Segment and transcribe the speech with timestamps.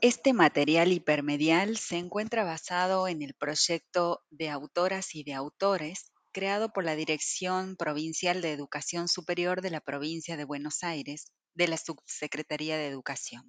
[0.00, 6.72] Este material hipermedial se encuentra basado en el proyecto de autoras y de autores creado
[6.72, 11.76] por la Dirección Provincial de Educación Superior de la Provincia de Buenos Aires, de la
[11.76, 13.42] Subsecretaría de Educación.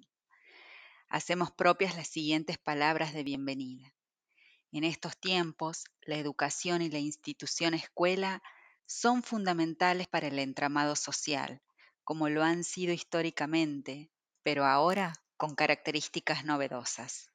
[1.08, 3.94] Hacemos propias las siguientes palabras de bienvenida.
[4.72, 8.42] En estos tiempos, la educación y la institución escuela
[8.86, 11.62] son fundamentales para el entramado social,
[12.02, 14.10] como lo han sido históricamente,
[14.42, 17.30] pero ahora con características novedosas.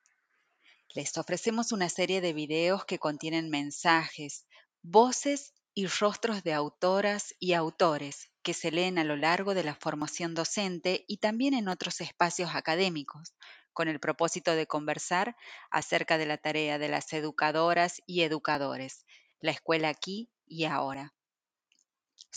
[0.93, 4.45] Les ofrecemos una serie de videos que contienen mensajes,
[4.83, 9.73] voces y rostros de autoras y autores que se leen a lo largo de la
[9.73, 13.33] formación docente y también en otros espacios académicos,
[13.73, 15.35] con el propósito de conversar
[15.71, 19.03] acerca de la tarea de las educadoras y educadores,
[19.39, 21.15] la escuela aquí y ahora.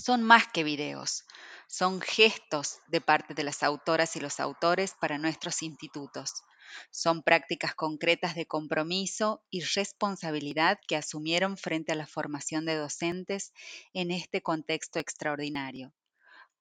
[0.00, 1.24] Son más que videos,
[1.66, 6.44] son gestos de parte de las autoras y los autores para nuestros institutos.
[6.92, 13.52] Son prácticas concretas de compromiso y responsabilidad que asumieron frente a la formación de docentes
[13.92, 15.92] en este contexto extraordinario.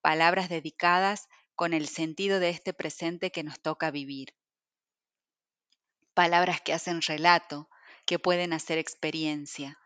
[0.02, 4.34] Palabras dedicadas con el sentido de este presente que nos toca vivir.
[6.16, 7.70] Palabras que hacen relato,
[8.08, 9.78] que pueden hacer experiencia.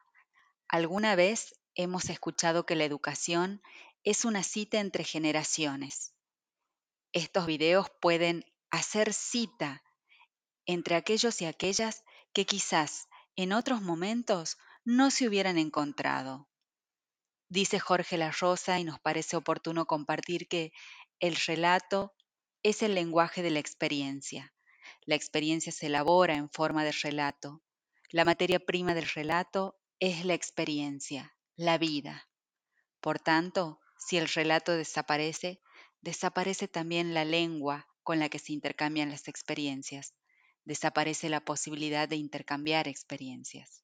[0.69, 3.61] ¿Alguna vez hemos escuchado que la educación
[4.03, 6.13] es una cita entre generaciones?
[7.13, 9.83] Estos videos pueden hacer cita
[10.65, 16.47] entre aquellos y aquellas que quizás en otros momentos no se hubieran encontrado.
[17.49, 20.71] Dice Jorge La Rosa y nos parece oportuno compartir que
[21.19, 22.13] el relato
[22.63, 24.53] es el lenguaje de la experiencia.
[25.01, 27.61] La experiencia se elabora en forma de relato.
[28.09, 32.27] La materia prima del relato es la experiencia, la vida.
[32.99, 35.61] Por tanto, si el relato desaparece,
[36.01, 40.15] desaparece también la lengua con la que se intercambian las experiencias
[40.65, 43.83] desaparece la posibilidad de intercambiar experiencias.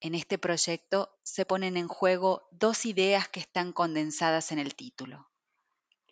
[0.00, 5.30] En este proyecto se ponen en juego dos ideas que están condensadas en el título.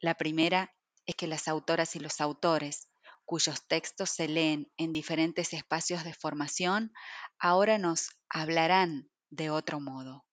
[0.00, 0.74] La primera
[1.06, 2.88] es que las autoras y los autores,
[3.24, 6.92] cuyos textos se leen en diferentes espacios de formación,
[7.38, 10.24] ahora nos hablarán de otro modo.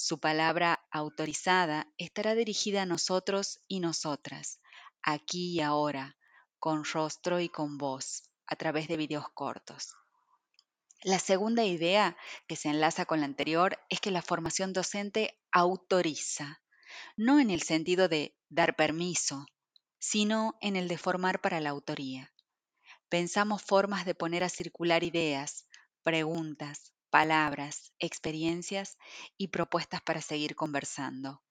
[0.00, 4.60] Su palabra autorizada estará dirigida a nosotros y nosotras,
[5.02, 6.16] aquí y ahora,
[6.60, 9.96] con rostro y con voz, a través de videos cortos.
[11.02, 12.16] La segunda idea
[12.46, 16.62] que se enlaza con la anterior es que la formación docente autoriza,
[17.16, 19.46] no en el sentido de dar permiso,
[19.98, 22.32] sino en el de formar para la autoría.
[23.08, 25.66] Pensamos formas de poner a circular ideas,
[26.04, 28.98] preguntas, palabras, experiencias
[29.36, 31.42] y propuestas para seguir conversando,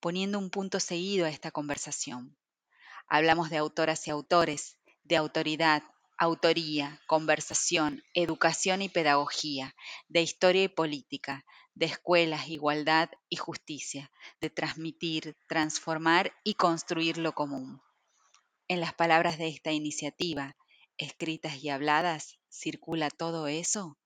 [0.00, 2.36] poniendo un punto seguido a esta conversación.
[3.06, 5.82] Hablamos de autoras y autores, de autoridad,
[6.18, 9.74] autoría, conversación, educación y pedagogía,
[10.08, 17.32] de historia y política, de escuelas, igualdad y justicia, de transmitir, transformar y construir lo
[17.32, 17.80] común.
[18.68, 20.56] En las palabras de esta iniciativa,
[20.98, 23.99] escritas y habladas, circula todo eso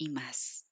[0.00, 0.64] y más.